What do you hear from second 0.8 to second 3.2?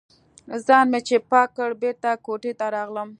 مې چې پاک کړ، بېرته کوټې ته راغلم.